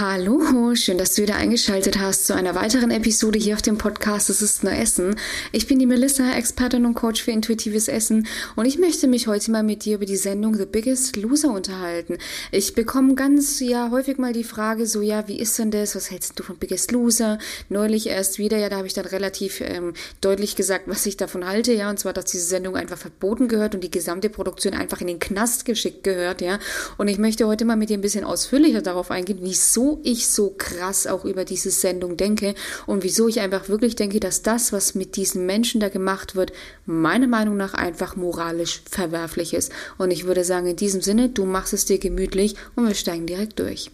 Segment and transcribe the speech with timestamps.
[0.00, 4.30] Hallo, schön, dass du wieder eingeschaltet hast zu einer weiteren Episode hier auf dem Podcast
[4.30, 5.14] Es ist nur Essen.
[5.52, 8.26] Ich bin die Melissa, Expertin und Coach für intuitives Essen
[8.56, 12.16] und ich möchte mich heute mal mit dir über die Sendung The Biggest Loser unterhalten.
[12.50, 15.94] Ich bekomme ganz ja häufig mal die Frage so, ja, wie ist denn das?
[15.94, 17.38] Was hältst du von Biggest Loser?
[17.68, 19.92] Neulich erst wieder, ja, da habe ich dann relativ ähm,
[20.22, 23.74] deutlich gesagt, was ich davon halte, ja, und zwar, dass diese Sendung einfach verboten gehört
[23.74, 26.58] und die gesamte Produktion einfach in den Knast geschickt gehört, ja.
[26.96, 30.54] Und ich möchte heute mal mit dir ein bisschen ausführlicher darauf eingehen, wieso ich so
[30.56, 32.54] krass auch über diese Sendung denke
[32.86, 36.52] und wieso ich einfach wirklich denke, dass das, was mit diesen Menschen da gemacht wird,
[36.86, 39.72] meiner Meinung nach einfach moralisch verwerflich ist.
[39.98, 43.26] Und ich würde sagen, in diesem Sinne, du machst es dir gemütlich und wir steigen
[43.26, 43.90] direkt durch.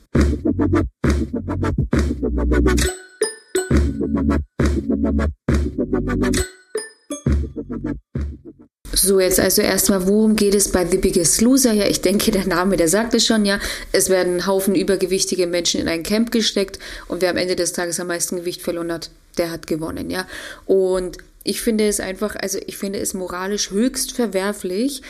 [8.98, 11.73] So, jetzt also erstmal, worum geht es bei The Biggest Loser?
[11.73, 13.60] Ja, ich denke, der Name, der sagt es schon, ja.
[13.92, 17.73] Es werden ein Haufen übergewichtige Menschen in ein Camp gesteckt und wer am Ende des
[17.73, 20.26] Tages am meisten Gewicht verloren hat, der hat gewonnen, ja.
[20.65, 25.02] Und ich finde es einfach, also ich finde es moralisch höchst verwerflich,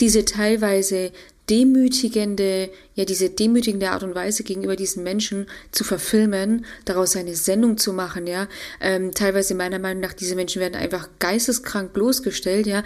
[0.00, 1.12] diese teilweise
[1.50, 7.76] demütigende, ja, diese demütigende Art und Weise gegenüber diesen Menschen zu verfilmen, daraus eine Sendung
[7.76, 8.48] zu machen, ja.
[8.80, 12.82] Ähm, teilweise meiner Meinung nach, diese Menschen werden einfach geisteskrank bloßgestellt, ja.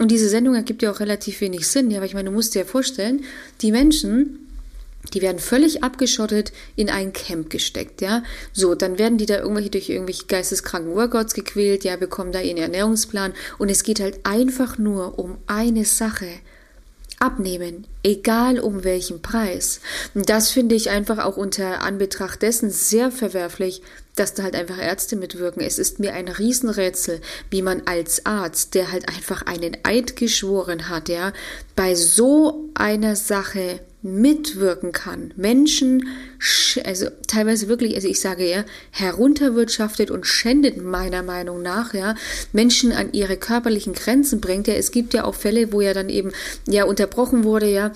[0.00, 2.54] Und diese Sendung ergibt ja auch relativ wenig Sinn, ja, weil ich meine, du musst
[2.54, 3.24] dir ja vorstellen,
[3.60, 4.49] die Menschen,
[5.14, 8.22] die werden völlig abgeschottet in ein Camp gesteckt, ja.
[8.52, 12.58] So, dann werden die da irgendwelche durch irgendwelche geisteskranken Workouts gequält, ja, bekommen da ihren
[12.58, 16.28] Ernährungsplan und es geht halt einfach nur um eine Sache
[17.18, 19.80] abnehmen, egal um welchen Preis.
[20.14, 23.82] Und das finde ich einfach auch unter Anbetracht dessen sehr verwerflich,
[24.16, 25.62] dass da halt einfach Ärzte mitwirken.
[25.62, 30.88] Es ist mir ein Riesenrätsel, wie man als Arzt, der halt einfach einen Eid geschworen
[30.88, 31.32] hat, ja,
[31.76, 36.08] bei so einer Sache mitwirken kann, Menschen,
[36.84, 42.14] also teilweise wirklich, also ich sage ja, herunterwirtschaftet und schändet meiner Meinung nach, ja,
[42.52, 44.68] Menschen an ihre körperlichen Grenzen bringt.
[44.68, 46.32] Ja, es gibt ja auch Fälle, wo ja dann eben
[46.66, 47.92] ja unterbrochen wurde, ja,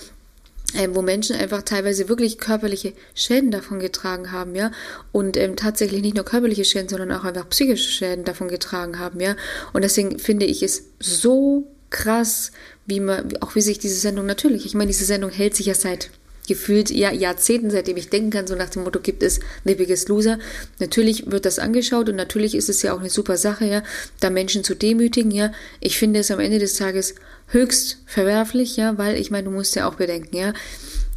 [0.74, 4.72] ähm, wo Menschen einfach teilweise wirklich körperliche Schäden davon getragen haben, ja,
[5.12, 9.20] und ähm, tatsächlich nicht nur körperliche Schäden, sondern auch einfach psychische Schäden davon getragen haben,
[9.20, 9.36] ja.
[9.72, 12.50] Und deswegen finde ich es so krass,
[12.86, 15.74] wie man, auch wie sich diese Sendung natürlich, ich meine, diese Sendung hält sich ja
[15.74, 16.10] seit
[16.48, 20.08] gefühlt ja, Jahrzehnten, seitdem ich denken kann, so nach dem Motto gibt es The Biggest
[20.10, 20.38] Loser.
[20.78, 23.82] Natürlich wird das angeschaut und natürlich ist es ja auch eine super Sache, ja,
[24.20, 25.52] da Menschen zu demütigen, ja.
[25.80, 27.14] Ich finde es am Ende des Tages
[27.46, 30.52] höchst verwerflich, ja, weil ich meine, du musst ja auch bedenken, ja,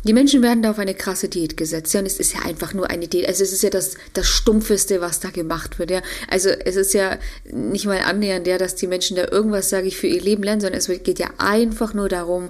[0.04, 2.74] die Menschen werden da auf eine krasse Diät gesetzt, ja, und es ist ja einfach
[2.74, 3.28] nur eine Diät.
[3.28, 6.02] Also es ist ja das, das Stumpfeste, was da gemacht wird, ja.
[6.30, 7.18] Also es ist ja
[7.52, 10.62] nicht mal annähernd der, dass die Menschen da irgendwas, sage ich, für ihr Leben lernen,
[10.62, 12.50] sondern es geht ja einfach nur darum,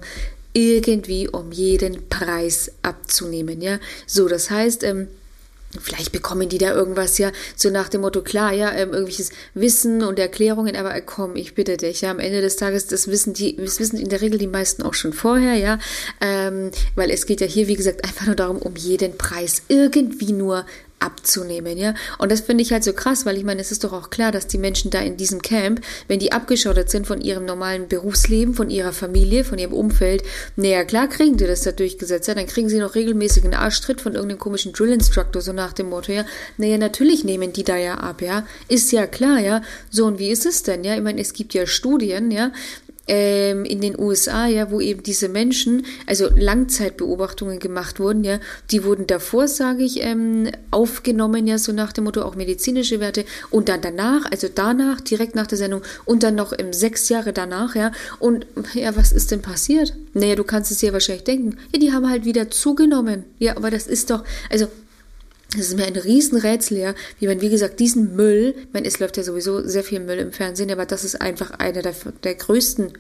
[0.54, 3.80] irgendwie um jeden Preis abzunehmen, ja.
[4.06, 5.08] So, das heißt, ähm,
[5.80, 7.32] Vielleicht bekommen die da irgendwas ja.
[7.56, 11.56] So nach dem Motto, klar, ja, ähm, irgendwelches Wissen und Erklärungen, aber äh, komm, ich
[11.56, 14.40] bitte dich, ja, am Ende des Tages, das wissen die, das wissen in der Regel
[14.40, 15.78] die meisten auch schon vorher, ja,
[16.22, 19.62] ähm, weil es geht ja hier, wie gesagt, einfach nur darum, um jeden Preis.
[19.68, 20.66] Irgendwie nur
[21.00, 21.94] abzunehmen, ja.
[22.18, 24.32] Und das finde ich halt so krass, weil ich meine, es ist doch auch klar,
[24.32, 28.54] dass die Menschen da in diesem Camp, wenn die abgeschottet sind von ihrem normalen Berufsleben,
[28.54, 30.24] von ihrer Familie, von ihrem Umfeld,
[30.56, 34.02] naja, klar kriegen die das da durchgesetzt, ja, dann kriegen sie noch regelmäßig einen Arschtritt
[34.02, 36.26] von irgendeinem komischen Drill Instructor, so nach dem Motto, ja.
[36.58, 38.46] Naja, natürlich nehmen die da ja ab, ja.
[38.68, 39.62] Ist ja klar, ja.
[39.90, 40.96] So, und wie ist es denn, ja?
[40.96, 42.52] Ich meine, es gibt ja Studien, ja,
[43.08, 48.40] ähm, in den USA, ja, wo eben diese Menschen, also Langzeitbeobachtungen gemacht wurden, ja,
[48.72, 53.26] die wurden davor, sage ich, ähm, aufgenommen, ja, so nach dem Motto auch medizinische Werte.
[53.50, 57.34] Und dann danach, also danach, direkt nach der Sendung und dann noch ähm, sechs Jahre
[57.34, 59.94] danach, ja, und ja, was ist denn passiert?
[60.14, 63.72] Naja, du kannst es dir wahrscheinlich denken, ja, die haben halt wieder zugenommen, ja, aber
[63.72, 64.68] das ist doch, also
[65.54, 69.00] es ist mir ein Riesenrätsel, ja, wie man, wie gesagt, diesen Müll, ich meine, es
[69.00, 71.94] läuft ja sowieso sehr viel Müll im Fernsehen, aber das ist einfach einer der,
[72.24, 72.92] der größten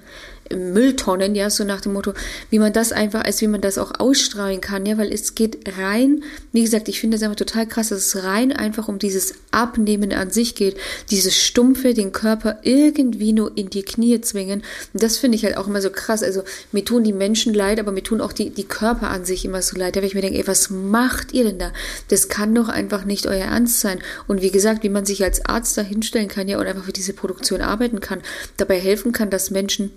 [0.55, 2.13] Mülltonnen, ja, so nach dem Motto,
[2.49, 5.77] wie man das einfach, als wie man das auch ausstrahlen kann, ja, weil es geht
[5.77, 9.35] rein, wie gesagt, ich finde das einfach total krass, dass es rein einfach um dieses
[9.51, 10.77] Abnehmen an sich geht,
[11.11, 14.63] dieses Stumpfe, den Körper irgendwie nur in die Knie zwingen.
[14.94, 16.23] Und das finde ich halt auch immer so krass.
[16.23, 19.45] Also mir tun die Menschen leid, aber mir tun auch die, die Körper an sich
[19.45, 19.95] immer so leid.
[19.95, 21.71] Da wenn ich mir denke, ey, was macht ihr denn da?
[22.09, 24.00] Das kann doch einfach nicht euer Ernst sein.
[24.27, 26.93] Und wie gesagt, wie man sich als Arzt da hinstellen kann, ja, und einfach für
[26.93, 28.21] diese Produktion arbeiten kann,
[28.57, 29.91] dabei helfen kann, dass Menschen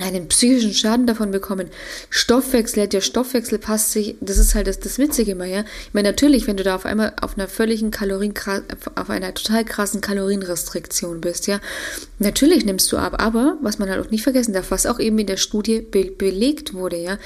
[0.00, 1.70] einen psychischen Schaden davon bekommen.
[2.10, 5.64] Stoffwechsel, der Stoffwechsel passt sich, das ist halt das, das Witzige immer, ja.
[5.86, 8.34] Ich meine, natürlich, wenn du da auf einmal auf einer völligen Kalorien,
[8.94, 11.60] auf einer total krassen Kalorienrestriktion bist, ja,
[12.18, 15.18] natürlich nimmst du ab, aber, was man halt auch nicht vergessen darf, was auch eben
[15.18, 17.18] in der Studie be belegt wurde, ja,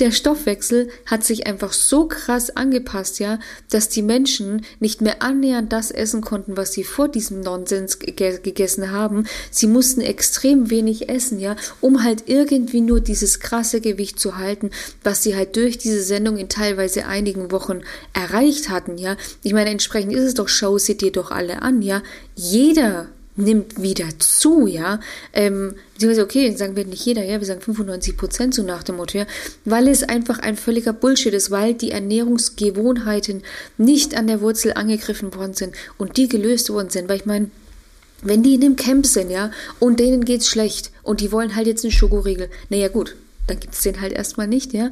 [0.00, 3.38] der Stoffwechsel hat sich einfach so krass angepasst, ja,
[3.70, 8.90] dass die Menschen nicht mehr annähernd das essen konnten, was sie vor diesem Nonsens gegessen
[8.90, 9.26] haben.
[9.50, 14.70] Sie mussten extrem wenig essen, ja, um halt irgendwie nur dieses krasse Gewicht zu halten,
[15.02, 17.80] was sie halt durch diese Sendung in teilweise einigen Wochen
[18.12, 19.16] erreicht hatten, ja.
[19.42, 22.02] Ich meine, entsprechend ist es doch, schau sie dir doch alle an, ja.
[22.34, 25.00] Jeder nimmt wieder zu, ja.
[25.32, 28.96] Ähm, beziehungsweise, okay, sagen wir nicht jeder, ja, wir sagen 95 Prozent so nach dem
[28.96, 29.26] Motto, ja,
[29.64, 33.42] weil es einfach ein völliger Bullshit ist, weil die Ernährungsgewohnheiten
[33.78, 37.50] nicht an der Wurzel angegriffen worden sind und die gelöst worden sind, weil ich meine,
[38.22, 41.66] wenn die in dem Camp sind, ja, und denen geht's schlecht und die wollen halt
[41.66, 43.14] jetzt einen Schokoriegel, naja gut,
[43.46, 44.90] dann gibt's den halt erstmal nicht, ja.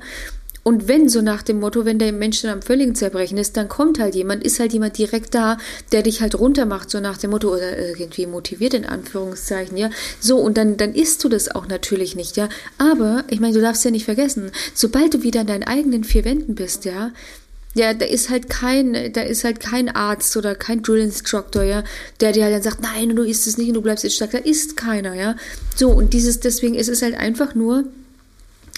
[0.64, 3.68] Und wenn so nach dem Motto, wenn der Mensch dann am völligen Zerbrechen ist, dann
[3.68, 5.58] kommt halt jemand, ist halt jemand direkt da,
[5.92, 9.90] der dich halt runtermacht, so nach dem Motto, oder irgendwie motiviert in Anführungszeichen, ja.
[10.20, 12.48] So, und dann, dann isst du das auch natürlich nicht, ja.
[12.78, 16.24] Aber, ich meine, du darfst ja nicht vergessen, sobald du wieder in deinen eigenen vier
[16.24, 17.12] Wänden bist, ja,
[17.74, 21.82] ja, da ist halt kein, da ist halt kein Arzt oder kein Drill Instructor, ja,
[22.20, 24.30] der dir halt dann sagt, nein, du isst es nicht und du bleibst jetzt stark.
[24.30, 25.34] Da ist keiner, ja.
[25.74, 27.84] So, und dieses, deswegen ist es halt einfach nur,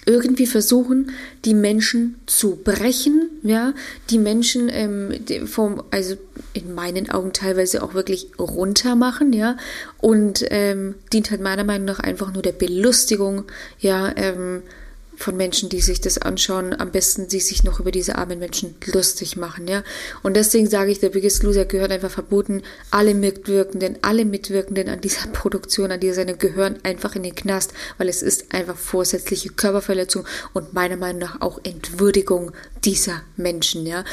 [0.07, 1.11] irgendwie versuchen,
[1.45, 3.75] die Menschen zu brechen, ja,
[4.09, 5.13] die Menschen ähm,
[5.47, 6.17] vom, also
[6.53, 9.57] in meinen Augen teilweise auch wirklich runter machen, ja,
[9.99, 13.45] und ähm, dient halt meiner Meinung nach einfach nur der Belustigung,
[13.81, 14.63] ja, ähm,
[15.17, 18.75] von Menschen, die sich das anschauen, am besten die sich noch über diese armen Menschen
[18.93, 19.83] lustig machen, ja.
[20.23, 22.63] Und deswegen sage ich, der Biggest Loser gehört einfach verboten.
[22.91, 27.73] Alle Mitwirkenden, alle Mitwirkenden an dieser Produktion, an dieser Sendung gehören einfach in den Knast,
[27.99, 32.53] weil es ist einfach vorsätzliche Körperverletzung und meiner Meinung nach auch Entwürdigung
[32.85, 34.05] dieser Menschen, ja.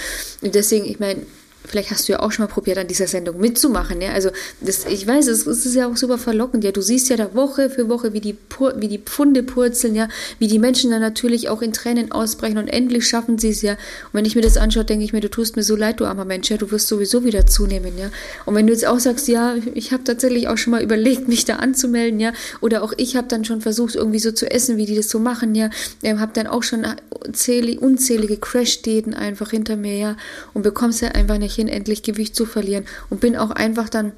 [0.42, 1.26] Und deswegen, ich meine,
[1.66, 4.02] Vielleicht hast du ja auch schon mal probiert, an dieser Sendung mitzumachen.
[4.02, 4.12] Ja?
[4.12, 4.30] Also
[4.62, 6.64] das, ich weiß, es, ist ja auch super verlockend.
[6.64, 8.38] Ja, du siehst ja da Woche für Woche, wie die,
[8.76, 10.08] wie die Pfunde purzeln, ja,
[10.40, 13.74] wie die Menschen dann natürlich auch in Tränen ausbrechen und endlich schaffen sie es ja.
[13.74, 16.06] Und wenn ich mir das anschaue, denke ich mir, du tust mir so leid, du
[16.06, 18.10] armer Mensch, ja, du wirst sowieso wieder zunehmen, ja.
[18.46, 21.46] Und wenn du jetzt auch sagst, ja, ich habe tatsächlich auch schon mal überlegt, mich
[21.46, 24.86] da anzumelden, ja, oder auch ich habe dann schon versucht, irgendwie so zu essen, wie
[24.86, 25.70] die das so machen, ja,
[26.04, 26.86] ähm, habe dann auch schon
[27.80, 30.18] unzählige Crash-Diäten einfach hinter mir, ja,
[30.54, 34.14] und bekommst ja einfach nicht hin, endlich Gewicht zu verlieren und bin auch einfach dann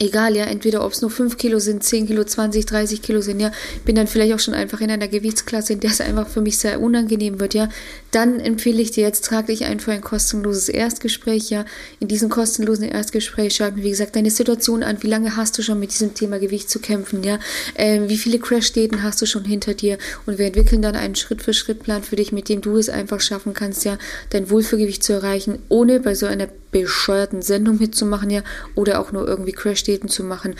[0.00, 3.40] egal, ja, entweder ob es nur 5 Kilo sind, 10 Kilo, 20, 30 Kilo sind,
[3.40, 3.52] ja,
[3.84, 6.58] bin dann vielleicht auch schon einfach in einer Gewichtsklasse, in der es einfach für mich
[6.58, 7.68] sehr unangenehm wird, ja,
[8.10, 11.64] dann empfehle ich dir jetzt, trag dich ein für ein kostenloses Erstgespräch, ja,
[12.00, 15.62] in diesem kostenlosen Erstgespräch schaut mir, wie gesagt, deine Situation an, wie lange hast du
[15.62, 17.38] schon mit diesem Thema Gewicht zu kämpfen, ja,
[17.74, 19.98] äh, wie viele Crash-Diäten hast du schon hinter dir?
[20.26, 23.84] Und wir entwickeln dann einen Schritt-für-Schritt-Plan für dich, mit dem du es einfach schaffen kannst,
[23.84, 23.98] ja,
[24.30, 26.48] dein Wohlfühlgewicht zu erreichen, ohne bei so einer
[26.82, 28.42] bescheuerten Sendung mitzumachen, ja,
[28.74, 30.54] oder auch nur irgendwie Crash-Daten zu machen.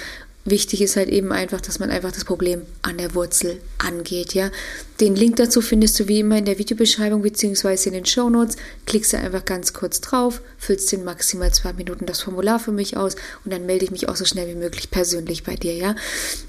[0.49, 4.53] Wichtig ist halt eben einfach, dass man einfach das Problem an der Wurzel angeht, ja.
[5.01, 7.89] Den Link dazu findest du wie immer in der Videobeschreibung bzw.
[7.89, 8.57] in den Show Notes.
[8.87, 12.97] Klickst du einfach ganz kurz drauf, füllst in maximal zwei Minuten das Formular für mich
[12.97, 15.97] aus und dann melde ich mich auch so schnell wie möglich persönlich bei dir, ja.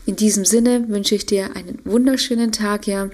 [0.06, 3.10] In diesem Sinne wünsche ich dir einen wunderschönen Tag, ja.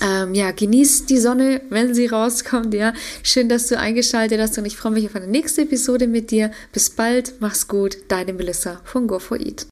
[0.00, 2.74] Ähm, ja, genieß die Sonne, wenn sie rauskommt.
[2.74, 2.92] Ja,
[3.22, 6.50] schön, dass du eingeschaltet hast und ich freue mich auf eine nächste Episode mit dir.
[6.72, 9.62] Bis bald, mach's gut, deine Melissa von Go for Eat.